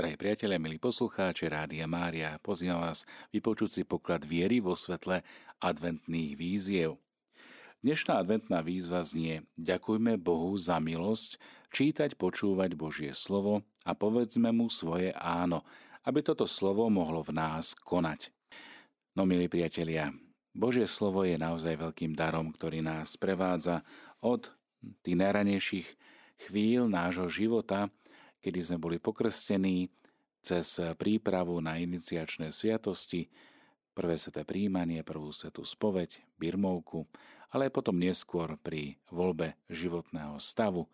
[0.00, 3.04] Drahí priatelia, milí poslucháči Rádia Mária, pozývam vás
[3.36, 5.20] vypočuť si poklad viery vo svetle
[5.60, 6.96] adventných víziev.
[7.84, 11.36] Dnešná adventná výzva znie Ďakujme Bohu za milosť
[11.68, 15.68] čítať, počúvať Božie slovo a povedzme mu svoje áno,
[16.08, 18.32] aby toto slovo mohlo v nás konať.
[19.12, 20.16] No milí priatelia,
[20.56, 23.84] Božie slovo je naozaj veľkým darom, ktorý nás prevádza
[24.24, 24.48] od
[25.04, 25.88] tých najranejších
[26.48, 27.92] chvíľ nášho života,
[28.40, 29.88] kedy sme boli pokrstení
[30.40, 33.28] cez prípravu na iniciačné sviatosti,
[33.92, 37.04] prvé sveté príjmanie, prvú svetú spoveď, birmovku,
[37.52, 40.88] ale aj potom neskôr pri voľbe životného stavu.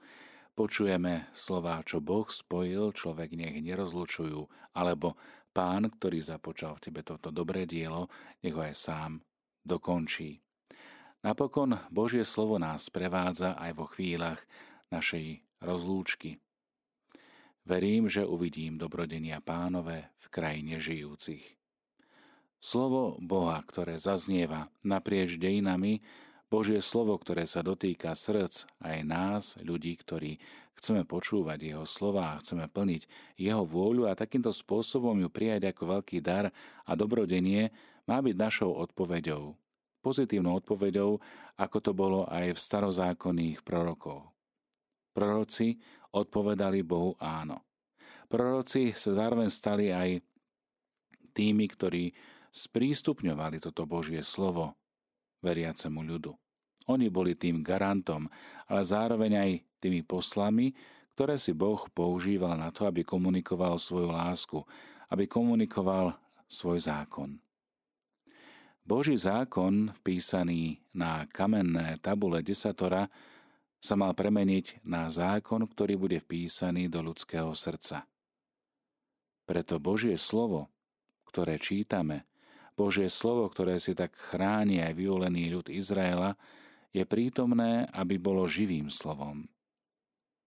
[0.56, 5.14] Počujeme slová, čo Boh spojil, človek nech nerozlučujú, alebo
[5.56, 8.12] Pán, ktorý započal v tebe toto dobré dielo,
[8.44, 9.12] nech ho aj sám
[9.64, 10.40] dokončí.
[11.24, 14.44] Napokon Božie slovo nás prevádza aj vo chvíľach
[14.92, 16.40] našej rozlúčky,
[17.66, 21.58] Verím, že uvidím dobrodenia pánové v krajine žijúcich.
[22.62, 25.98] Slovo Boha, ktoré zaznieva naprieč dejinami,
[26.46, 30.38] Božie slovo, ktoré sa dotýka srdc aj nás, ľudí, ktorí
[30.78, 35.98] chceme počúvať Jeho slova a chceme plniť Jeho vôľu a takýmto spôsobom ju prijať ako
[35.98, 36.54] veľký dar
[36.86, 37.74] a dobrodenie,
[38.06, 39.58] má byť našou odpoveďou.
[40.06, 41.18] Pozitívnou odpoveďou,
[41.58, 44.30] ako to bolo aj v starozákonných prorokoch.
[45.10, 45.82] Proroci
[46.16, 47.60] odpovedali Bohu áno.
[48.26, 50.24] Proroci sa zároveň stali aj
[51.36, 52.10] tými, ktorí
[52.48, 54.72] sprístupňovali toto Božie slovo
[55.44, 56.32] veriacemu ľudu.
[56.88, 58.26] Oni boli tým garantom,
[58.66, 59.50] ale zároveň aj
[59.82, 60.72] tými poslami,
[61.12, 64.58] ktoré si Boh používal na to, aby komunikoval svoju lásku,
[65.12, 66.16] aby komunikoval
[66.48, 67.36] svoj zákon.
[68.86, 73.10] Boží zákon, vpísaný na kamenné tabule desatora,
[73.80, 78.08] sa mal premeniť na zákon, ktorý bude vpísaný do ľudského srdca.
[79.46, 80.72] Preto Božie slovo,
[81.30, 82.26] ktoré čítame,
[82.76, 86.36] Božie slovo, ktoré si tak chráni aj vyvolený ľud Izraela,
[86.92, 89.48] je prítomné, aby bolo živým slovom.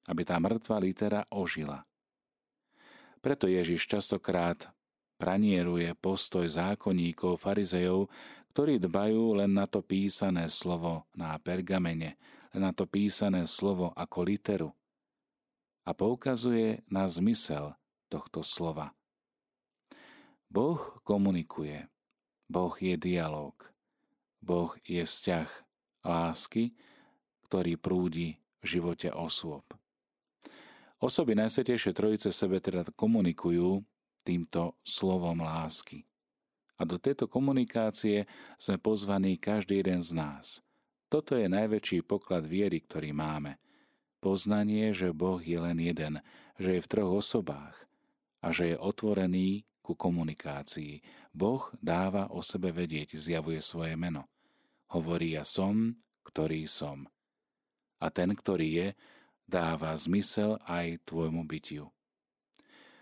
[0.06, 1.86] Aby tá mŕtva litera ožila.
[3.20, 4.70] Preto Ježiš častokrát
[5.20, 8.08] pranieruje postoj zákonníkov, farizejov,
[8.56, 12.16] ktorí dbajú len na to písané slovo na pergamene,
[12.58, 14.70] na to písané slovo ako literu
[15.86, 17.78] a poukazuje na zmysel
[18.10, 18.94] tohto slova.
[20.50, 21.86] Boh komunikuje.
[22.50, 23.54] Boh je dialog.
[24.42, 25.50] Boh je vzťah
[26.02, 26.74] lásky,
[27.46, 29.66] ktorý prúdi v živote osôb.
[31.00, 33.86] Osoby Najsvetejšie Trojice sebe teda komunikujú
[34.26, 36.04] týmto slovom lásky.
[36.80, 38.26] A do tejto komunikácie
[38.58, 40.46] sme pozvaní každý jeden z nás–
[41.10, 43.58] toto je najväčší poklad viery, ktorý máme.
[44.22, 46.22] Poznanie, že Boh je len jeden,
[46.62, 47.76] že je v troch osobách
[48.46, 51.02] a že je otvorený ku komunikácii.
[51.34, 54.30] Boh dáva o sebe vedieť, zjavuje svoje meno.
[54.94, 57.10] Hovorí ja som, ktorý som.
[57.98, 58.88] A ten, ktorý je,
[59.50, 61.90] dáva zmysel aj tvojmu bytiu.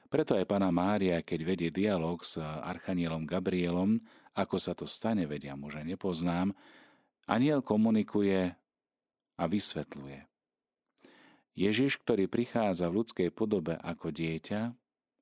[0.07, 3.99] Preto aj pána Mária, keď vedie dialog s archanielom Gabrielom,
[4.31, 6.55] ako sa to stane, vedia muže nepoznám,
[7.27, 8.55] Aniel komunikuje
[9.35, 10.23] a vysvetľuje.
[11.57, 14.71] Ježiš, ktorý prichádza v ľudskej podobe ako dieťa,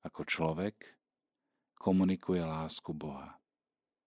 [0.05, 0.75] ako človek,
[1.81, 3.41] komunikuje lásku Boha.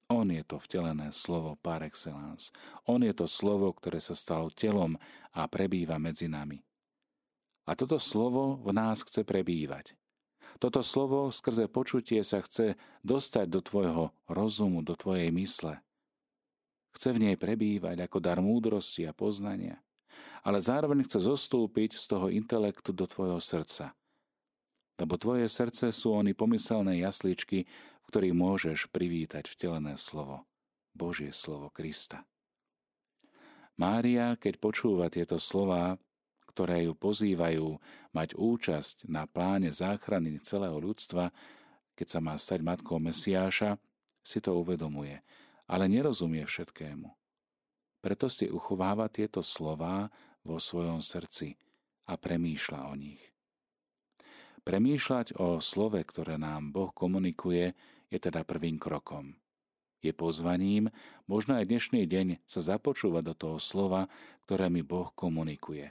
[0.09, 2.55] On je to vtelené slovo par excellence.
[2.89, 4.97] On je to slovo, ktoré sa stalo telom
[5.37, 6.65] a prebýva medzi nami.
[7.69, 9.93] A toto slovo v nás chce prebývať.
[10.57, 15.85] Toto slovo skrze počutie sa chce dostať do tvojho rozumu, do tvojej mysle.
[16.95, 19.79] Chce v nej prebývať ako dar múdrosti a poznania,
[20.43, 23.93] ale zároveň chce zostúpiť z toho intelektu do tvojho srdca.
[24.99, 30.49] Lebo tvoje srdce sú oni pomyselné jasličky, v ktorých môžeš privítať vtelené slovo,
[30.97, 32.27] Božie slovo Krista.
[33.79, 35.95] Mária, keď počúva tieto slová,
[36.51, 37.79] ktoré ju pozývajú
[38.11, 41.31] mať účasť na pláne záchrany celého ľudstva,
[41.95, 43.79] keď sa má stať matkou Mesiáša,
[44.19, 45.23] si to uvedomuje–
[45.69, 47.13] ale nerozumie všetkému.
[48.01, 50.09] Preto si uchováva tieto slová
[50.41, 51.61] vo svojom srdci
[52.09, 53.21] a premýšľa o nich.
[54.65, 57.77] Premýšľať o slove, ktoré nám Boh komunikuje,
[58.09, 59.37] je teda prvým krokom.
[59.99, 60.89] Je pozvaním,
[61.27, 64.07] možno aj dnešný deň sa započúvať do toho slova,
[64.47, 65.91] ktoré mi Boh komunikuje.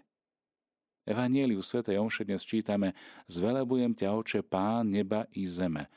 [1.07, 1.87] Evangeliu Sv.
[1.87, 2.95] Omše dnes čítame
[3.27, 5.91] Zvelebujem ťa, oče, pán neba i zeme,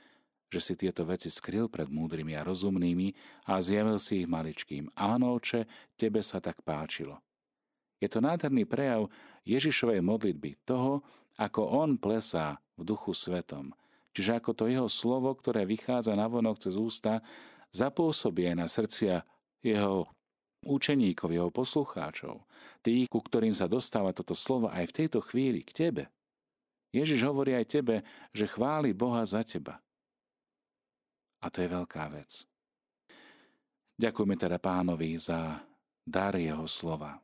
[0.50, 3.14] že si tieto veci skryl pred múdrymi a rozumnými
[3.46, 4.90] a zjavil si ich maličkým.
[4.98, 5.64] Áno, oče,
[5.94, 7.22] tebe sa tak páčilo.
[8.02, 9.06] Je to nádherný prejav
[9.46, 11.06] Ježišovej modlitby, toho,
[11.38, 13.72] ako on plesá v duchu svetom,
[14.10, 17.22] Čiže ako to jeho slovo, ktoré vychádza na vonok cez ústa,
[17.70, 19.22] zapôsobí aj na srdcia
[19.62, 20.10] jeho
[20.66, 22.42] učeníkov, jeho poslucháčov,
[22.82, 26.02] tých, ku ktorým sa dostáva toto slovo aj v tejto chvíli k tebe.
[26.90, 27.96] Ježiš hovorí aj tebe,
[28.34, 29.78] že chváli Boha za teba.
[31.40, 32.44] A to je veľká vec.
[34.00, 35.60] Ďakujeme teda pánovi za
[36.04, 37.20] dar jeho slova.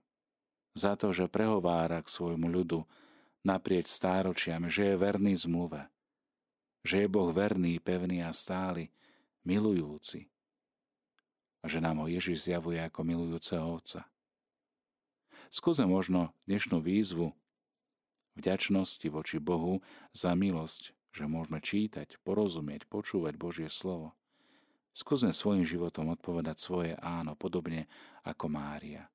[0.77, 2.85] Za to, že prehovára k svojmu ľudu
[3.45, 5.89] naprieč stáročiami, že je verný zmluve.
[6.85, 8.93] Že je Boh verný, pevný a stály,
[9.45, 10.29] milujúci.
[11.61, 14.05] A že nám ho Ježiš zjavuje ako milujúceho Otca.
[15.49, 17.33] Skúsme možno dnešnú výzvu
[18.37, 19.81] vďačnosti voči Bohu
[20.13, 24.13] za milosť, že môžeme čítať, porozumieť, počúvať Božie slovo.
[24.93, 27.89] Skúsme svojim životom odpovedať svoje áno, podobne
[28.21, 29.09] ako Mária.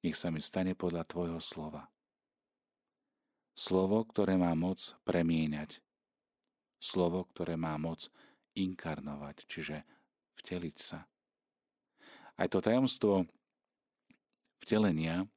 [0.00, 1.92] Nech sa mi stane podľa Tvojho slova.
[3.52, 5.84] Slovo, ktoré má moc premieňať.
[6.80, 8.08] Slovo, ktoré má moc
[8.56, 9.84] inkarnovať, čiže
[10.40, 11.04] vteliť sa.
[12.40, 13.28] Aj to tajomstvo
[14.64, 15.28] vtelenia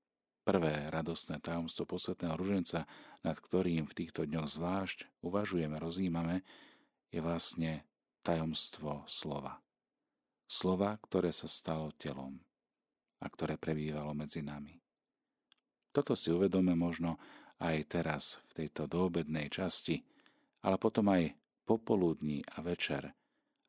[0.43, 2.83] Prvé radostné tajomstvo posvetného ruženca,
[3.23, 6.43] nad ktorým v týchto dňoch zvlášť uvažujeme, rozímame,
[7.15, 7.87] je vlastne
[8.27, 9.63] tajomstvo slova.
[10.43, 12.43] Slova, ktoré sa stalo telom
[13.23, 14.83] a ktoré prebývalo medzi nami.
[15.95, 17.15] Toto si uvedome možno
[17.63, 20.03] aj teraz v tejto doobednej časti,
[20.59, 21.31] ale potom aj
[21.63, 23.15] popoludní a večer,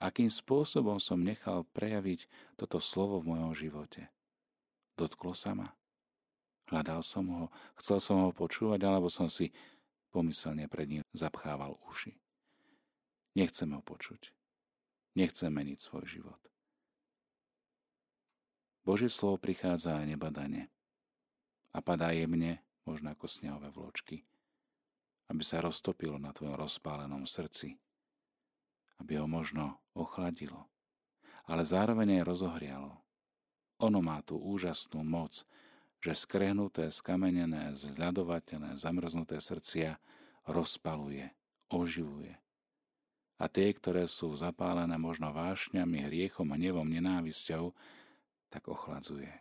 [0.02, 2.26] akým spôsobom som nechal prejaviť
[2.58, 4.10] toto slovo v mojom živote.
[4.98, 5.70] Dotklo sa ma?
[6.68, 7.44] Hľadal som ho,
[7.76, 9.52] chcel som ho počúvať, alebo som si
[10.08, 12.16] pomyselne pred ním zapchával uši.
[13.34, 14.30] Nechcem ho počuť.
[15.18, 16.40] Nechcem meniť svoj život.
[18.84, 20.68] Božie slovo prichádza aj nebadane
[21.72, 24.28] a padá jemne, možno ako snehové vločky,
[25.32, 27.80] aby sa roztopilo na tvojom rozpálenom srdci,
[29.00, 30.68] aby ho možno ochladilo,
[31.48, 32.92] ale zároveň aj rozohrialo.
[33.82, 35.48] Ono má tú úžasnú moc,
[36.04, 39.96] že skrehnuté, skamenené, zľadovateľné, zamrznuté srdcia
[40.44, 41.32] rozpaluje,
[41.72, 42.36] oživuje.
[43.40, 47.72] A tie, ktoré sú zapálené možno vášňami, hriechom, hnevom, nenávisťou,
[48.52, 49.32] tak ochladzuje.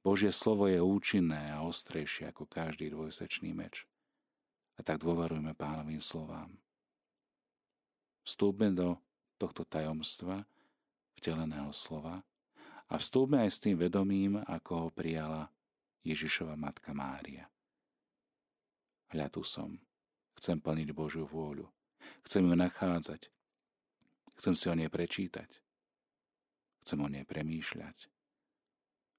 [0.00, 3.90] Božie slovo je účinné a ostrejšie ako každý dvojsečný meč.
[4.78, 6.54] A tak dôverujme pánovým slovám.
[8.22, 8.94] Vstúpme do
[9.42, 10.46] tohto tajomstva,
[11.18, 12.22] vteleného slova,
[12.90, 15.46] a vstúpme aj s tým vedomím, ako ho prijala
[16.02, 17.46] Ježišova matka Mária.
[19.14, 19.78] Hľa tu som.
[20.34, 21.70] Chcem plniť Božiu vôľu.
[22.26, 23.30] Chcem ju nachádzať.
[24.38, 25.50] Chcem si o nej prečítať.
[26.80, 28.08] Chcem o nej premýšľať,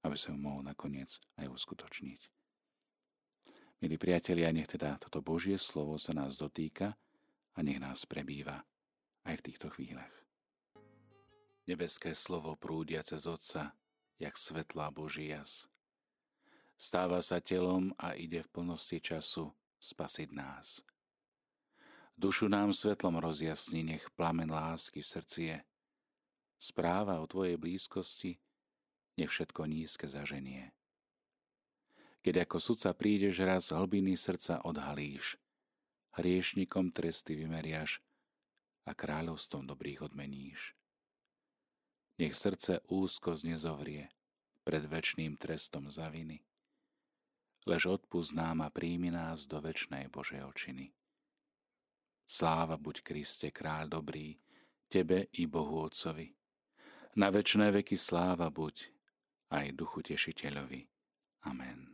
[0.02, 2.20] aby som ju mohol nakoniec aj uskutočniť.
[3.82, 6.98] Milí priatelia, nech teda toto Božie slovo sa nás dotýka
[7.54, 8.66] a nech nás prebýva
[9.22, 10.21] aj v týchto chvíľach.
[11.62, 13.78] Nebeské slovo prúdia cez Otca,
[14.18, 15.70] jak svetlá Boží jas.
[16.74, 20.82] Stáva sa telom a ide v plnosti času spasiť nás.
[22.18, 25.58] Dušu nám svetlom rozjasni, nech plamen lásky v srdci je.
[26.58, 28.42] Správa o Tvojej blízkosti,
[29.14, 30.74] nech všetko nízke zaženie.
[32.26, 35.38] Keď ako sudca prídeš raz hlbiny srdca odhalíš,
[36.18, 38.02] hriešnikom tresty vymeriaš
[38.82, 40.74] a kráľovstvom dobrých odmeníš.
[42.20, 44.12] Nech srdce úzko znezovrie
[44.62, 46.44] pred väčšným trestom za viny.
[47.66, 50.90] Lež odpust nám a príjmi nás do väčšnej Božej očiny.
[52.26, 54.40] Sláva buď Kriste, kráľ dobrý,
[54.88, 56.32] Tebe i Bohu Otcovi.
[57.16, 58.88] Na väčšné veky sláva buď
[59.52, 60.88] aj Duchu Tešiteľovi.
[61.44, 61.91] Amen.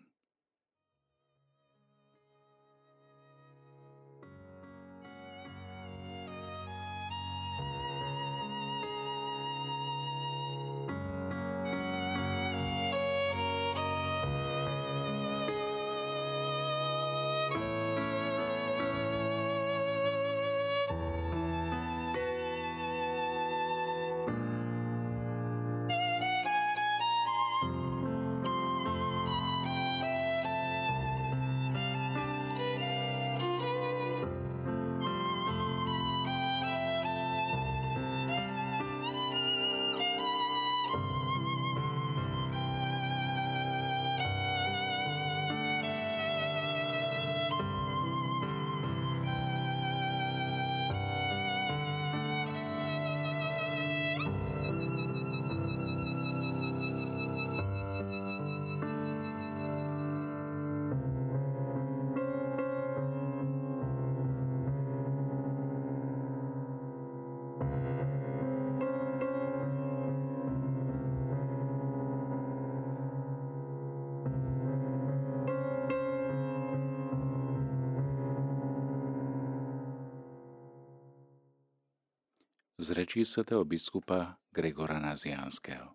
[82.88, 85.92] Z rečí svätého biskupa Gregora Nazianského.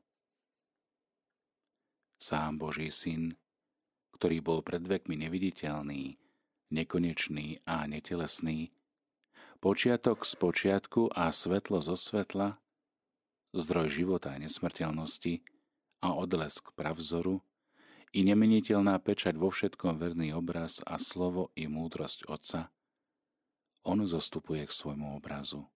[2.21, 3.33] Sám Boží syn,
[4.13, 6.21] ktorý bol pred vekmi neviditeľný,
[6.69, 8.77] nekonečný a netelesný,
[9.57, 12.61] počiatok z počiatku a svetlo zo svetla,
[13.57, 15.41] zdroj života a nesmrteľnosti
[16.05, 17.41] a odlesk pravzoru,
[18.13, 22.69] i nemeniteľná pečať vo všetkom verný obraz a slovo i múdrosť Otca,
[23.81, 25.73] on zostupuje k svojmu obrazu.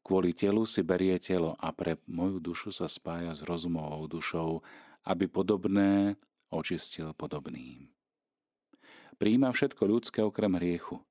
[0.00, 4.64] Kvôli telu si berie telo a pre moju dušu sa spája s rozumovou dušou,
[5.04, 6.16] aby podobné
[6.50, 7.88] očistil podobným.
[9.20, 11.04] Príjima všetko ľudské okrem hriechu.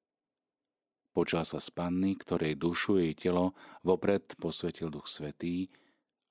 [1.13, 1.69] Počal sa z
[2.17, 3.53] ktorej dušu jej telo
[3.85, 5.69] vopred posvetil Duch Svetý,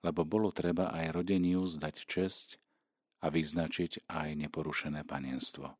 [0.02, 2.58] lebo bolo treba aj rodeniu zdať česť
[3.22, 5.74] a vyznačiť aj neporušené panenstvo.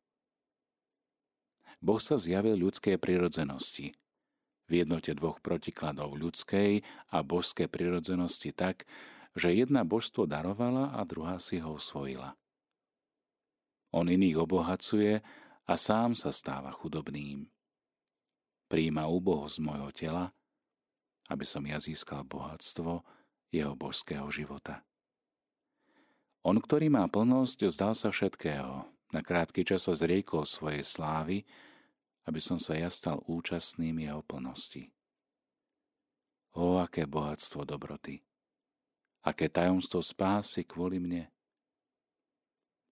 [1.79, 3.95] Boh sa zjavil ľudskej prirodzenosti,
[4.69, 8.85] v jednote dvoch protikladov ľudskej a božskej prirodzenosti tak,
[9.33, 12.37] že jedna božstvo darovala a druhá si ho osvojila.
[13.89, 15.25] On iných obohacuje
[15.65, 17.49] a sám sa stáva chudobným.
[18.69, 20.29] Príjima úboho z môjho tela,
[21.29, 23.01] aby som ja získal bohatstvo
[23.49, 24.85] jeho božského života.
[26.45, 31.49] On, ktorý má plnosť, zdal sa všetkého, na krátky čas sa zriekol svojej slávy,
[32.27, 34.91] aby som sa ja stal účastným jeho plnosti.
[36.57, 38.25] O, aké bohatstvo dobroty!
[39.23, 41.29] Aké tajomstvo spásy kvôli mne!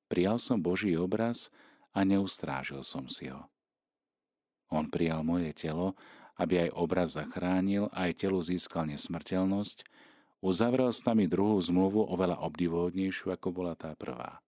[0.07, 1.51] Prijal som Boží obraz
[1.91, 3.51] a neustrážil som si ho.
[4.71, 5.95] On prijal moje telo,
[6.37, 9.83] aby aj obraz zachránil, aj telu získal nesmrteľnosť,
[10.43, 14.39] uzavrel s nami druhú zmluvu oveľa obdivodnejšiu, ako bola tá prvá.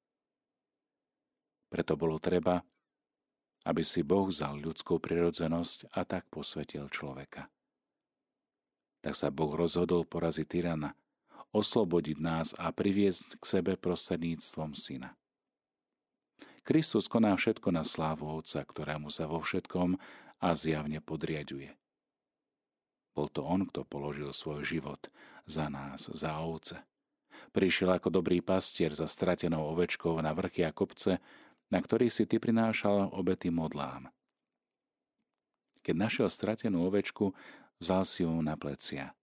[1.69, 2.61] Preto bolo treba,
[3.69, 7.45] aby si Boh vzal ľudskú prirodzenosť a tak posvetil človeka.
[9.05, 10.97] Tak sa Boh rozhodol poraziť tyrana,
[11.53, 15.13] oslobodiť nás a priviesť k sebe prostredníctvom syna.
[16.65, 20.01] Kristus koná všetko na slávu Otca, ktorému sa vo všetkom
[20.41, 21.73] a zjavne podriaduje.
[23.13, 25.09] Bol to On, kto položil svoj život
[25.45, 26.81] za nás, za ovce.
[27.49, 31.17] Prišiel ako dobrý pastier za stratenou ovečkou na vrchy a kopce
[31.69, 34.09] na ktorý si ty prinášal obety modlám.
[35.85, 37.31] Keď našiel stratenú ovečku,
[37.77, 39.13] vzal si ju na plecia.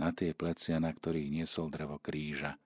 [0.00, 2.56] Na tie plecia, na ktorých niesol drevo kríža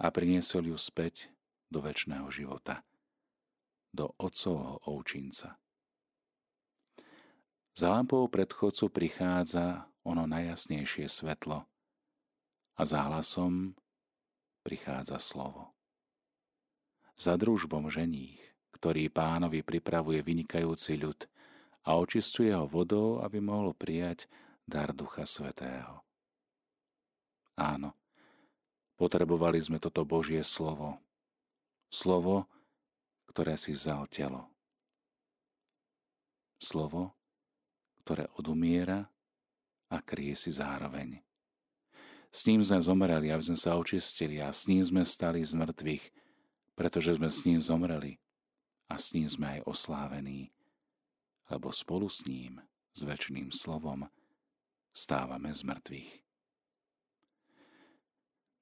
[0.00, 1.28] a priniesol ju späť
[1.68, 2.82] do väčšného života,
[3.92, 5.60] do otcovho ovčinca.
[7.72, 11.68] Za lampou predchodcu prichádza ono najjasnejšie svetlo
[12.76, 13.76] a za hlasom
[14.64, 15.72] prichádza slovo
[17.16, 18.40] za družbom ženích,
[18.76, 21.28] ktorý pánovi pripravuje vynikajúci ľud
[21.86, 24.26] a očistuje ho vodou, aby mohol prijať
[24.66, 26.02] dar Ducha Svetého.
[27.58, 27.94] Áno,
[28.96, 30.98] potrebovali sme toto Božie slovo.
[31.92, 32.48] Slovo,
[33.28, 34.48] ktoré si vzal telo.
[36.56, 37.12] Slovo,
[38.02, 39.04] ktoré odumiera
[39.92, 41.20] a krie si zároveň.
[42.32, 46.04] S ním sme zomreli, aby sme sa očistili a s ním sme stali z mŕtvych,
[46.74, 48.18] pretože sme s ním zomreli
[48.88, 50.52] a s ním sme aj oslávení,
[51.48, 52.60] lebo spolu s ním,
[52.92, 54.08] s väčšným slovom,
[54.92, 56.10] stávame z mŕtvych.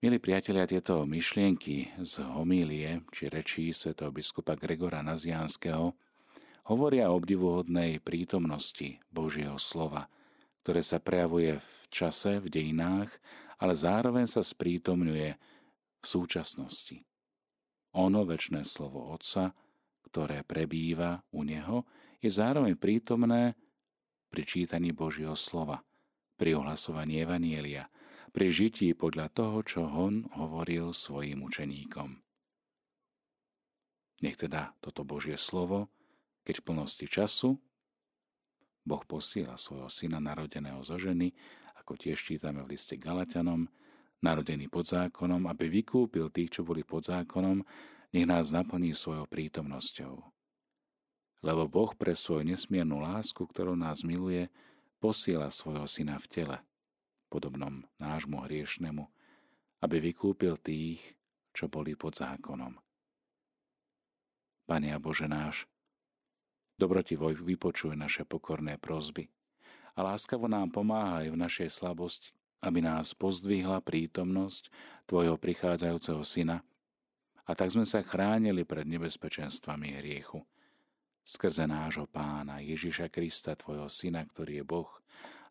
[0.00, 5.92] Milí priatelia, tieto myšlienky z homílie či rečí svätého biskupa Gregora Nazianského
[6.72, 10.08] hovoria o obdivuhodnej prítomnosti Božieho slova,
[10.64, 13.12] ktoré sa prejavuje v čase, v dejinách,
[13.60, 15.36] ale zároveň sa sprítomňuje
[16.00, 17.04] v súčasnosti.
[17.98, 19.50] Ono, väčšné slovo Otca,
[20.06, 21.86] ktoré prebýva u Neho,
[22.22, 23.58] je zároveň prítomné
[24.30, 25.82] pri čítaní Božieho slova,
[26.38, 27.90] pri ohlasovaní Evanielia,
[28.30, 32.22] pri žití podľa toho, čo On hovoril svojim učeníkom.
[34.20, 35.90] Nech teda toto Božie slovo,
[36.44, 37.58] keď v plnosti času
[38.84, 41.32] Boh posiela svojho syna narodeného zo ženy,
[41.80, 43.68] ako tiež čítame v liste Galatianom,
[44.20, 47.64] narodený pod zákonom, aby vykúpil tých, čo boli pod zákonom,
[48.12, 50.20] nech nás naplní svojou prítomnosťou.
[51.40, 54.52] Lebo Boh pre svoju nesmiernu lásku, ktorou nás miluje,
[55.00, 56.56] posiela svojho syna v tele,
[57.32, 59.08] podobnom nášmu hriešnemu,
[59.80, 61.00] aby vykúpil tých,
[61.56, 62.76] čo boli pod zákonom.
[64.68, 65.64] Pane a Bože náš,
[66.76, 69.32] dobrotivo vypočuj naše pokorné prozby
[69.96, 74.68] a láskavo nám pomáhaj v našej slabosti, aby nás pozdvihla prítomnosť
[75.08, 76.60] Tvojho prichádzajúceho Syna
[77.48, 80.44] a tak sme sa chránili pred nebezpečenstvami hriechu.
[81.26, 84.90] Skrze nášho pána Ježiša Krista, Tvojho Syna, ktorý je Boh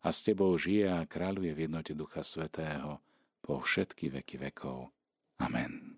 [0.00, 3.00] a s Tebou žije a kráľuje v jednote Ducha Svetého
[3.44, 4.88] po všetky veky vekov.
[5.40, 5.89] Amen.